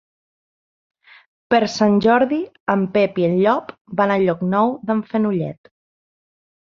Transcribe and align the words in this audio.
Per 1.53 1.59
Sant 1.73 1.99
Jordi 2.07 2.41
en 2.75 2.87
Pep 2.95 3.21
i 3.25 3.29
en 3.29 3.37
Llop 3.43 3.71
van 4.01 4.15
a 4.15 4.19
Llocnou 4.25 4.75
d'en 4.89 5.05
Fenollet. 5.13 5.75